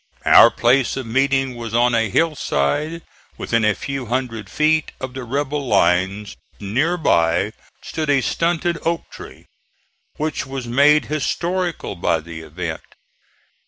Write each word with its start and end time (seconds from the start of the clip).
Our 0.25 0.49
place 0.49 0.97
of 0.97 1.05
meeting 1.05 1.53
was 1.55 1.75
on 1.75 1.93
a 1.93 2.09
hillside 2.09 3.03
within 3.37 3.63
a 3.63 3.75
few 3.75 4.07
hundred 4.07 4.49
feet 4.49 4.93
of 4.99 5.13
the 5.13 5.23
rebel 5.23 5.67
lines. 5.67 6.35
Near 6.59 6.97
by 6.97 7.53
stood 7.83 8.09
a 8.09 8.21
stunted 8.21 8.79
oak 8.83 9.07
tree, 9.11 9.45
which 10.17 10.43
was 10.47 10.65
made 10.65 11.05
historical 11.05 11.95
by 11.95 12.19
the 12.19 12.41
event. 12.41 12.81